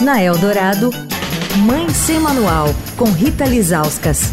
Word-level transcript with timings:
Na 0.00 0.20
Eldorado, 0.20 0.90
Mãe 1.64 1.88
Sem 1.90 2.18
Manual, 2.18 2.66
com 2.96 3.04
Rita 3.04 3.44
Lizauskas. 3.44 4.32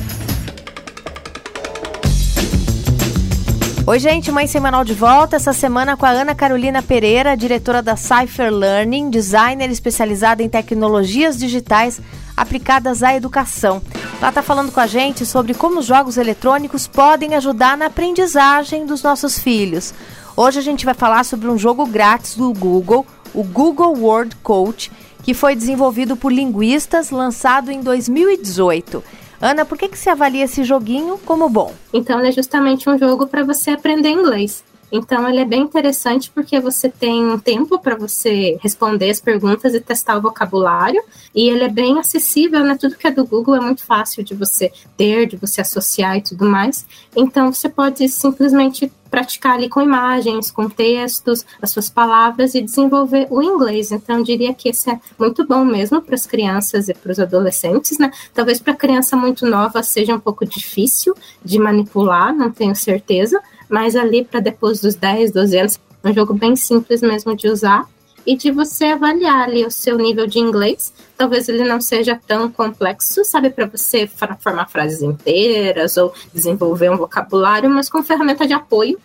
Oi, 3.85 3.99
gente, 3.99 4.31
Mãe 4.31 4.47
Sem 4.47 4.59
Manual 4.59 4.83
de 4.83 4.95
volta. 4.95 5.35
Essa 5.35 5.53
semana 5.53 5.95
com 5.95 6.05
a 6.05 6.09
Ana 6.09 6.33
Carolina 6.33 6.81
Pereira, 6.81 7.37
diretora 7.37 7.81
da 7.81 7.95
Cypher 7.95 8.51
Learning, 8.51 9.11
designer 9.11 9.69
especializada 9.69 10.41
em 10.41 10.49
tecnologias 10.49 11.37
digitais 11.37 12.01
aplicadas 12.35 13.03
à 13.03 13.15
educação. 13.15 13.81
Ela 14.19 14.29
está 14.29 14.41
falando 14.41 14.71
com 14.71 14.79
a 14.79 14.87
gente 14.87 15.25
sobre 15.25 15.53
como 15.53 15.79
os 15.79 15.85
jogos 15.85 16.17
eletrônicos 16.17 16.87
podem 16.87 17.35
ajudar 17.35 17.77
na 17.77 17.85
aprendizagem 17.85 18.85
dos 18.85 19.03
nossos 19.03 19.37
filhos. 19.37 19.93
Hoje 20.35 20.57
a 20.57 20.63
gente 20.63 20.85
vai 20.85 20.95
falar 20.95 21.23
sobre 21.23 21.47
um 21.47 21.57
jogo 21.57 21.85
grátis 21.85 22.35
do 22.35 22.51
Google, 22.51 23.05
o 23.33 23.43
Google 23.43 23.95
Word 23.95 24.35
Coach, 24.37 24.91
que 25.23 25.33
foi 25.33 25.55
desenvolvido 25.55 26.15
por 26.15 26.31
linguistas, 26.31 27.11
lançado 27.11 27.71
em 27.71 27.81
2018. 27.81 29.03
Ana, 29.41 29.65
por 29.65 29.77
que, 29.77 29.89
que 29.89 29.97
você 29.97 30.09
avalia 30.09 30.45
esse 30.45 30.63
joguinho 30.63 31.17
como 31.25 31.49
bom? 31.49 31.73
Então, 31.91 32.19
ele 32.19 32.29
é 32.29 32.31
justamente 32.31 32.87
um 32.89 32.97
jogo 32.97 33.27
para 33.27 33.43
você 33.43 33.71
aprender 33.71 34.09
inglês. 34.09 34.63
Então, 34.91 35.27
ele 35.27 35.39
é 35.39 35.45
bem 35.45 35.61
interessante 35.61 36.29
porque 36.29 36.59
você 36.59 36.89
tem 36.89 37.25
um 37.25 37.39
tempo 37.39 37.79
para 37.79 37.95
você 37.95 38.57
responder 38.61 39.09
as 39.09 39.21
perguntas 39.21 39.73
e 39.73 39.79
testar 39.79 40.17
o 40.17 40.21
vocabulário. 40.21 41.01
E 41.33 41.49
ele 41.49 41.63
é 41.63 41.69
bem 41.69 41.97
acessível, 41.97 42.61
né? 42.63 42.77
Tudo 42.79 42.97
que 42.97 43.07
é 43.07 43.11
do 43.11 43.25
Google 43.25 43.55
é 43.55 43.61
muito 43.61 43.85
fácil 43.85 44.23
de 44.23 44.35
você 44.35 44.71
ter, 44.97 45.27
de 45.27 45.37
você 45.37 45.61
associar 45.61 46.17
e 46.17 46.21
tudo 46.21 46.45
mais. 46.45 46.85
Então, 47.15 47.53
você 47.53 47.69
pode 47.69 48.07
simplesmente 48.09 48.91
praticar 49.11 49.55
ali 49.55 49.67
com 49.67 49.81
imagens, 49.81 50.49
com 50.49 50.69
textos, 50.69 51.45
as 51.61 51.69
suas 51.69 51.89
palavras 51.89 52.55
e 52.55 52.61
desenvolver 52.61 53.27
o 53.29 53.43
inglês. 53.43 53.91
Então, 53.91 54.19
eu 54.19 54.23
diria 54.23 54.53
que 54.53 54.69
esse 54.69 54.89
é 54.89 54.99
muito 55.19 55.45
bom 55.45 55.65
mesmo 55.65 56.01
para 56.01 56.15
as 56.15 56.25
crianças 56.25 56.87
e 56.87 56.93
para 56.93 57.11
os 57.11 57.19
adolescentes, 57.19 57.99
né? 57.99 58.09
Talvez 58.33 58.59
para 58.59 58.73
criança 58.73 59.17
muito 59.17 59.45
nova 59.45 59.83
seja 59.83 60.15
um 60.15 60.19
pouco 60.19 60.45
difícil 60.45 61.13
de 61.43 61.59
manipular, 61.59 62.33
não 62.33 62.49
tenho 62.49 62.73
certeza, 62.73 63.41
mas 63.71 63.95
ali 63.95 64.23
para 64.23 64.39
depois 64.39 64.81
dos 64.81 64.95
10, 64.95 65.31
12 65.31 65.57
anos, 65.57 65.79
é 66.03 66.09
um 66.09 66.13
jogo 66.13 66.33
bem 66.33 66.55
simples 66.55 67.01
mesmo 67.01 67.35
de 67.35 67.47
usar 67.47 67.87
e 68.25 68.35
de 68.35 68.51
você 68.51 68.85
avaliar 68.85 69.47
ali 69.47 69.65
o 69.65 69.71
seu 69.71 69.97
nível 69.97 70.27
de 70.27 70.39
inglês. 70.39 70.93
Talvez 71.17 71.47
ele 71.49 71.63
não 71.63 71.79
seja 71.79 72.19
tão 72.27 72.51
complexo, 72.51 73.23
sabe, 73.23 73.49
para 73.49 73.65
você 73.65 74.07
formar 74.39 74.67
frases 74.69 75.01
inteiras 75.01 75.97
ou 75.97 76.13
desenvolver 76.33 76.91
um 76.91 76.97
vocabulário, 76.97 77.69
mas 77.69 77.89
com 77.89 78.03
ferramenta 78.03 78.45
de 78.45 78.53
apoio 78.53 78.99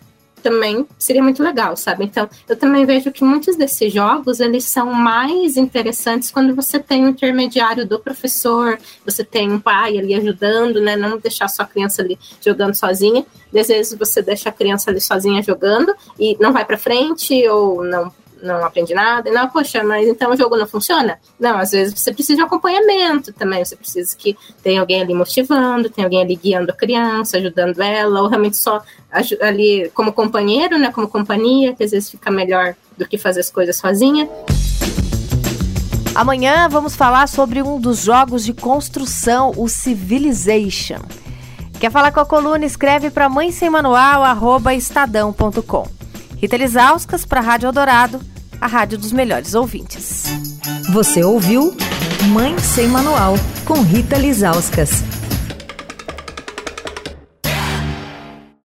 também 0.47 0.87
seria 0.97 1.21
muito 1.21 1.43
legal, 1.43 1.75
sabe? 1.75 2.05
Então, 2.05 2.29
eu 2.47 2.55
também 2.55 2.85
vejo 2.85 3.11
que 3.11 3.21
muitos 3.21 3.57
desses 3.57 3.91
jogos, 3.91 4.39
eles 4.39 4.63
são 4.63 4.93
mais 4.93 5.57
interessantes 5.57 6.31
quando 6.31 6.55
você 6.55 6.79
tem 6.79 7.05
um 7.05 7.09
intermediário 7.09 7.85
do 7.85 7.99
professor, 7.99 8.79
você 9.05 9.25
tem 9.25 9.51
um 9.51 9.59
pai 9.59 9.97
ali 9.97 10.13
ajudando, 10.15 10.79
né? 10.79 10.95
Não 10.95 11.17
deixar 11.17 11.49
só 11.49 11.63
a 11.63 11.65
criança 11.65 12.01
ali 12.01 12.17
jogando 12.41 12.75
sozinha. 12.75 13.25
Às 13.53 13.67
vezes 13.67 13.97
você 13.97 14.21
deixa 14.21 14.47
a 14.47 14.53
criança 14.53 14.89
ali 14.89 15.01
sozinha 15.01 15.43
jogando 15.43 15.93
e 16.17 16.37
não 16.39 16.53
vai 16.53 16.63
para 16.63 16.77
frente 16.77 17.45
ou 17.49 17.83
não 17.83 18.13
não 18.41 18.63
aprende 18.65 18.93
nada. 18.93 19.31
Não, 19.31 19.49
poxa, 19.49 19.83
mas 19.83 20.07
então 20.07 20.31
o 20.31 20.37
jogo 20.37 20.57
não 20.57 20.67
funciona? 20.67 21.19
Não, 21.39 21.57
às 21.57 21.71
vezes 21.71 21.99
você 21.99 22.13
precisa 22.13 22.37
de 22.37 22.41
acompanhamento 22.43 23.33
também. 23.33 23.63
Você 23.63 23.75
precisa 23.75 24.15
que 24.15 24.37
tenha 24.63 24.79
alguém 24.79 25.01
ali 25.01 25.13
motivando, 25.13 25.89
tem 25.89 26.03
alguém 26.03 26.21
ali 26.21 26.35
guiando 26.35 26.71
a 26.71 26.75
criança, 26.75 27.37
ajudando 27.37 27.81
ela, 27.81 28.21
ou 28.21 28.27
realmente 28.27 28.57
só 28.57 28.81
ali 29.41 29.89
como 29.93 30.11
companheiro, 30.13 30.77
né? 30.77 30.91
Como 30.91 31.07
companhia, 31.07 31.73
que 31.75 31.83
às 31.83 31.91
vezes 31.91 32.09
fica 32.09 32.31
melhor 32.31 32.75
do 32.97 33.07
que 33.07 33.17
fazer 33.17 33.39
as 33.39 33.49
coisas 33.49 33.77
sozinha. 33.77 34.29
Amanhã 36.15 36.67
vamos 36.67 36.95
falar 36.95 37.27
sobre 37.27 37.61
um 37.61 37.79
dos 37.79 38.01
jogos 38.01 38.43
de 38.43 38.51
construção, 38.51 39.53
o 39.55 39.69
Civilization. 39.69 41.01
Quer 41.79 41.91
falar 41.91 42.11
com 42.11 42.19
a 42.19 42.25
coluna? 42.25 42.65
Escreve 42.65 43.11
para 43.11 43.29
mãe 43.29 43.51
sem 43.51 43.69
manual, 43.69 44.23
estadão.com. 44.75 45.87
Rita 46.37 46.55
Lisauskas 46.55 47.25
para 47.25 47.39
a 47.39 47.43
Rádio 47.43 47.67
Eldorado, 47.67 48.21
a 48.61 48.67
rádio 48.67 48.97
dos 48.97 49.11
melhores 49.11 49.55
ouvintes. 49.55 50.25
Você 50.91 51.23
ouviu 51.23 51.75
Mãe 52.29 52.57
Sem 52.59 52.87
Manual, 52.87 53.33
com 53.65 53.81
Rita 53.81 54.17
Lisauskas. 54.17 55.16